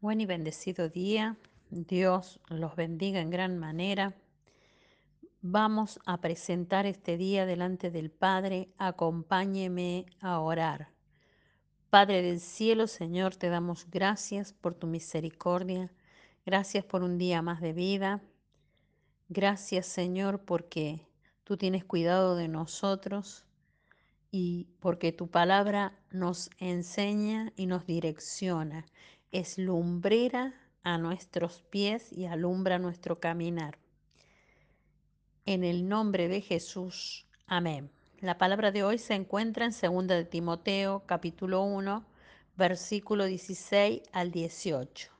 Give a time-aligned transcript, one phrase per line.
[0.00, 1.36] Buen y bendecido día.
[1.70, 4.14] Dios los bendiga en gran manera.
[5.42, 8.68] Vamos a presentar este día delante del Padre.
[8.78, 10.90] Acompáñeme a orar.
[11.90, 15.90] Padre del cielo, Señor, te damos gracias por tu misericordia.
[16.46, 18.20] Gracias por un día más de vida.
[19.28, 21.08] Gracias, Señor, porque
[21.42, 23.46] tú tienes cuidado de nosotros
[24.30, 28.86] y porque tu palabra nos enseña y nos direcciona.
[29.30, 33.76] Es lumbrera a nuestros pies y alumbra nuestro caminar.
[35.44, 37.26] En el nombre de Jesús.
[37.46, 37.90] Amén.
[38.20, 42.06] La palabra de hoy se encuentra en 2 de Timoteo, capítulo 1,
[42.56, 45.10] versículo 16 al 18.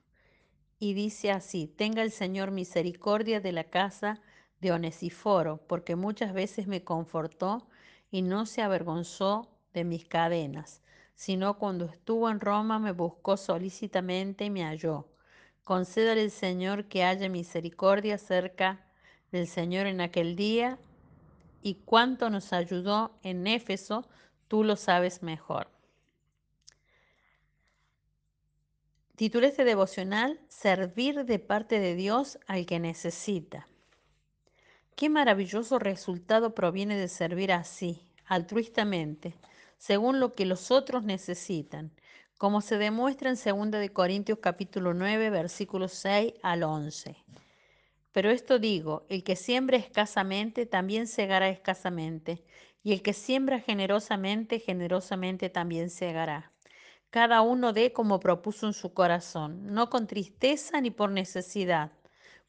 [0.79, 4.23] Y dice así, tenga el Señor misericordia de la casa
[4.63, 7.69] de Onesiforo, porque muchas veces me confortó
[8.11, 10.83] y no se avergonzó de mis cadenas,
[11.19, 15.09] sino cuando estuvo en Roma me buscó solícitamente y me halló.
[15.65, 18.87] Concédale el Señor que haya misericordia cerca
[19.33, 20.79] del Señor en aquel día
[21.61, 24.07] y cuánto nos ayudó en Éfeso,
[24.47, 25.69] tú lo sabes mejor.
[29.17, 33.67] Titulé este devocional Servir de parte de Dios al que necesita.
[34.95, 39.35] Qué maravilloso resultado proviene de servir así, altruistamente,
[39.79, 41.93] según lo que los otros necesitan,
[42.37, 47.17] como se demuestra en 2 de Corintios capítulo 9, versículos 6 al 11.
[48.13, 52.45] Pero esto digo, el que siembra escasamente también segará escasamente,
[52.83, 56.53] y el que siembra generosamente, generosamente también segará.
[57.11, 61.93] Cada uno dé como propuso en su corazón, no con tristeza ni por necesidad,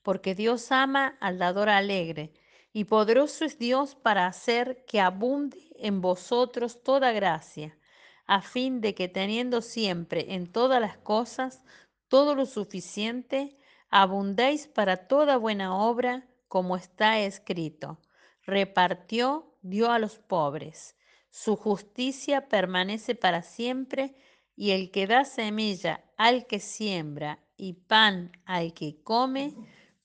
[0.04, 2.34] porque Dios ama al dador alegre
[2.74, 7.78] y poderoso es Dios para hacer que abunde en vosotros toda gracia,
[8.26, 11.64] a fin de que teniendo siempre en todas las cosas
[12.08, 13.58] todo lo suficiente,
[13.90, 18.00] abundéis para toda buena obra, como está escrito.
[18.44, 20.96] Repartió, dio a los pobres.
[21.30, 24.16] Su justicia permanece para siempre,
[24.56, 29.54] y el que da semilla al que siembra y pan al que come,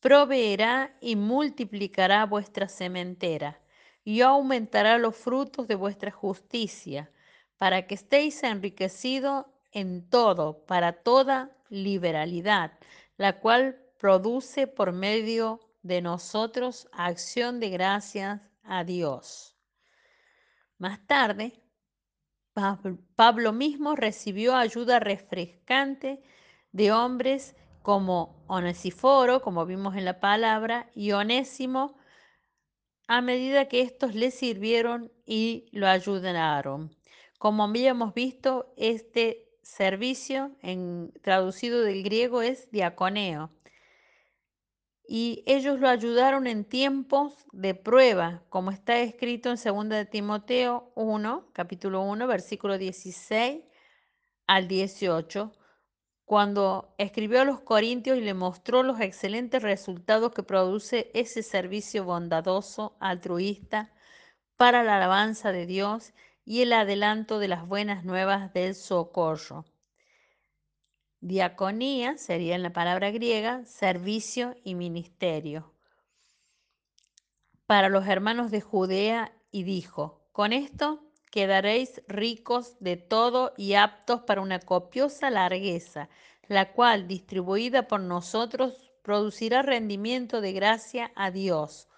[0.01, 3.64] proveerá y multiplicará vuestra sementera
[4.05, 7.11] y aumentará los frutos de vuestra justicia,
[7.57, 12.79] para que estéis enriquecidos en todo, para toda liberalidad,
[13.17, 19.57] la cual produce por medio de nosotros acción de gracias a Dios.
[20.79, 21.63] Más tarde,
[23.17, 26.23] Pablo mismo recibió ayuda refrescante
[26.73, 31.97] de hombres como Onesiforo, como vimos en la palabra, y Onésimo,
[33.07, 36.95] a medida que estos le sirvieron y lo ayudaron.
[37.39, 40.53] Como habíamos visto, este servicio,
[41.23, 43.51] traducido del griego, es diaconeo.
[45.07, 50.93] Y ellos lo ayudaron en tiempos de prueba, como está escrito en 2 de Timoteo
[50.95, 53.65] 1, capítulo 1, versículo 16
[54.47, 55.53] al 18
[56.35, 62.05] cuando escribió a los Corintios y le mostró los excelentes resultados que produce ese servicio
[62.05, 63.93] bondadoso, altruista,
[64.57, 66.13] para la alabanza de Dios
[66.45, 69.65] y el adelanto de las buenas nuevas del socorro.
[71.21, 75.73] Diaconía sería en la palabra griega servicio y ministerio.
[77.67, 81.01] Para los hermanos de Judea y dijo, con esto
[81.35, 86.09] quedaréis ricos de todo y aptos para una copiosa largueza,
[86.47, 91.89] la cual, distribuida por nosotros, producirá rendimiento de gracia a Dios,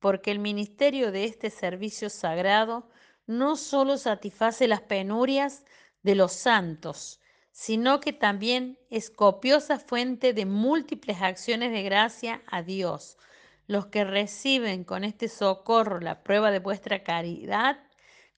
[0.00, 2.90] porque el ministerio de este servicio sagrado
[3.26, 5.64] no solo satisface las penurias
[6.02, 7.22] de los santos,
[7.52, 13.16] sino que también es copiosa fuente de múltiples acciones de gracia a Dios.
[13.66, 17.78] Los que reciben con este socorro la prueba de vuestra caridad,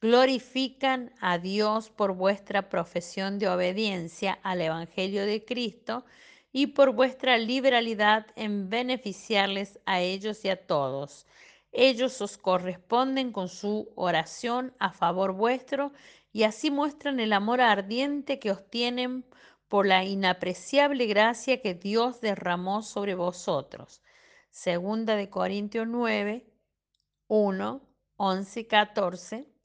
[0.00, 6.04] glorifican a Dios por vuestra profesión de obediencia al Evangelio de Cristo
[6.52, 11.26] y por vuestra liberalidad en beneficiarles a ellos y a todos.
[11.72, 15.92] Ellos os corresponden con su oración a favor vuestro
[16.32, 19.24] y así muestran el amor ardiente que os tienen
[19.68, 24.02] por la inapreciable gracia que Dios derramó sobre vosotros.
[24.50, 26.46] Segunda de Corintios 9,
[27.28, 27.80] 1,
[28.16, 29.55] 11 y 14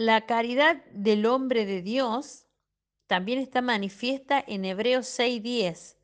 [0.00, 2.46] la caridad del hombre de Dios
[3.06, 5.98] también está manifiesta en Hebreos 6:10,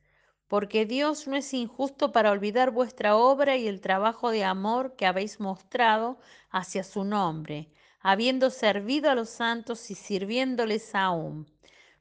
[0.48, 5.06] porque Dios no es injusto para olvidar vuestra obra y el trabajo de amor que
[5.06, 6.18] habéis mostrado
[6.50, 7.70] hacia su nombre,
[8.00, 11.46] habiendo servido a los santos y sirviéndoles aún.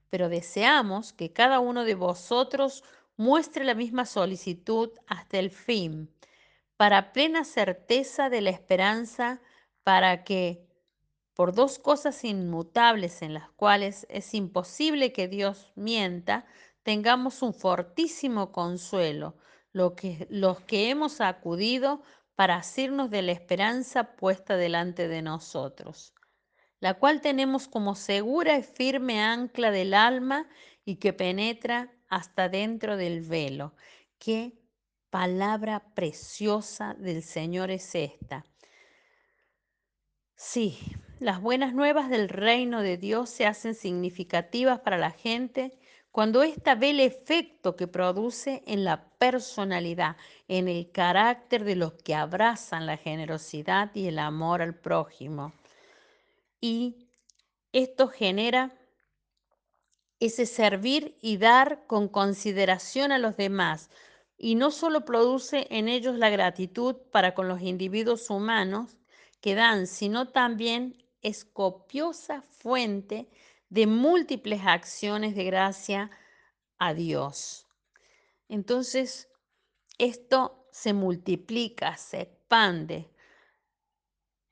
[0.10, 2.84] pero deseamos que cada uno de vosotros
[3.18, 6.14] muestre la misma solicitud hasta el fin,
[6.78, 9.42] para plena certeza de la esperanza,
[9.84, 10.65] para que,
[11.36, 16.46] por dos cosas inmutables en las cuales es imposible que Dios mienta,
[16.82, 19.36] tengamos un fortísimo consuelo,
[19.74, 22.02] lo que, los que hemos acudido
[22.36, 26.14] para asirnos de la esperanza puesta delante de nosotros,
[26.80, 30.48] la cual tenemos como segura y firme ancla del alma
[30.86, 33.76] y que penetra hasta dentro del velo.
[34.20, 34.54] Qué
[35.10, 38.46] palabra preciosa del Señor es esta.
[40.36, 40.78] Sí,
[41.20, 45.78] las buenas nuevas del reino de Dios se hacen significativas para la gente
[46.12, 50.16] cuando ésta ve el efecto que produce en la personalidad,
[50.48, 55.52] en el carácter de los que abrazan la generosidad y el amor al prójimo.
[56.62, 57.10] Y
[57.74, 58.72] esto genera
[60.22, 63.90] ese servir y dar con consideración a los demás.
[64.38, 68.98] Y no solo produce en ellos la gratitud para con los individuos humanos
[69.42, 73.28] que dan, sino también es copiosa fuente
[73.70, 76.12] de múltiples acciones de gracia
[76.78, 77.68] a Dios.
[78.48, 79.28] Entonces,
[79.98, 83.10] esto se multiplica, se expande.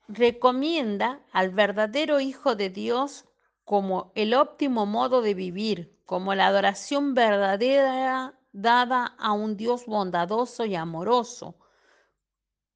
[0.08, 3.26] Recomienda al verdadero Hijo de Dios
[3.66, 10.66] como el óptimo modo de vivir, como la adoración verdadera dada a un Dios bondadoso
[10.66, 11.56] y amoroso.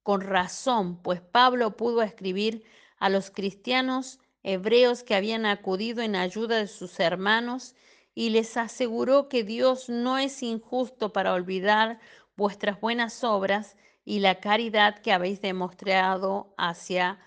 [0.04, 2.64] Con razón, pues Pablo pudo escribir
[2.98, 7.74] a los cristianos hebreos que habían acudido en ayuda de sus hermanos
[8.14, 12.00] y les aseguró que Dios no es injusto para olvidar
[12.36, 17.18] vuestras buenas obras y la caridad que habéis demostrado hacia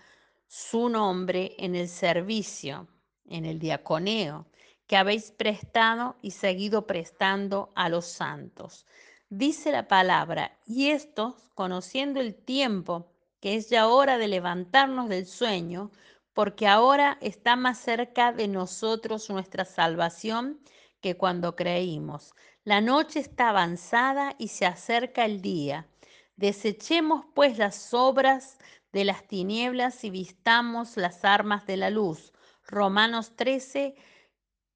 [0.47, 2.87] su nombre en el servicio,
[3.27, 4.47] en el diaconeo,
[4.87, 8.85] que habéis prestado y seguido prestando a los santos.
[9.29, 15.25] Dice la palabra, y estos, conociendo el tiempo, que es ya hora de levantarnos del
[15.25, 15.91] sueño,
[16.33, 20.61] porque ahora está más cerca de nosotros nuestra salvación
[21.01, 22.33] que cuando creímos.
[22.63, 25.89] La noche está avanzada y se acerca el día.
[26.35, 28.59] Desechemos pues las obras
[28.93, 32.33] de las tinieblas y vistamos las armas de la luz.
[32.67, 33.95] Romanos 13,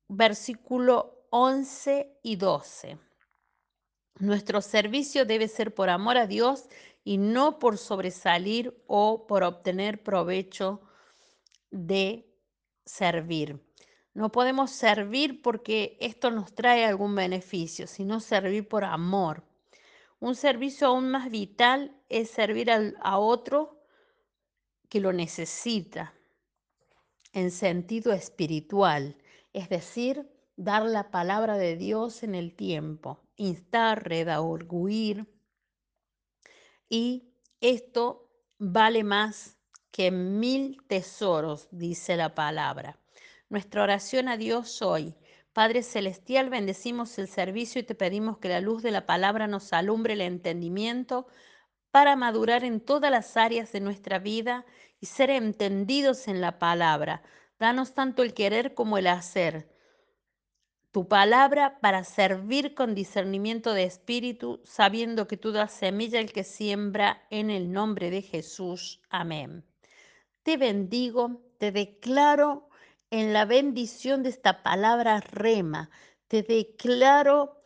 [0.08, 2.98] versículo 11 y 12.
[4.20, 6.70] Nuestro servicio debe ser por amor a Dios
[7.06, 10.82] y no por sobresalir o por obtener provecho
[11.72, 12.28] de
[12.84, 13.64] servir.
[14.14, 19.44] No podemos servir porque esto nos trae algún beneficio, sino servir por amor.
[20.20, 23.82] Un servicio aún más vital es servir a otro
[24.90, 26.14] que lo necesita
[27.34, 29.18] en sentido espiritual,
[29.52, 35.28] es decir, dar la palabra de Dios en el tiempo, instar, redarguir.
[36.90, 39.58] Y esto vale más
[39.92, 43.00] que mil tesoros, dice la palabra.
[43.50, 45.16] Nuestra oración a Dios hoy.
[45.54, 49.72] Padre Celestial, bendecimos el servicio y te pedimos que la luz de la palabra nos
[49.72, 51.28] alumbre el entendimiento
[51.92, 54.66] para madurar en todas las áreas de nuestra vida
[55.00, 57.24] y ser entendidos en la palabra.
[57.58, 59.70] Danos tanto el querer como el hacer
[60.96, 66.46] tu palabra para servir con discernimiento de espíritu, sabiendo que tú das semilla al que
[66.46, 69.02] siembra en el nombre de Jesús.
[69.10, 69.66] Amén.
[70.44, 72.70] Te bendigo, te declaro
[73.12, 75.90] en la bendición de esta palabra rema,
[76.30, 77.62] te declaro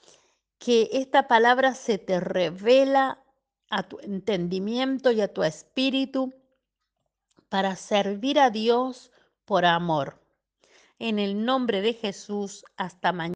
[0.58, 3.24] que esta palabra se te revela
[3.70, 6.34] a tu entendimiento y a tu espíritu
[7.48, 9.12] para servir a Dios
[9.46, 10.20] por amor.
[11.00, 13.28] En el nombre de Jesús, hasta mañana.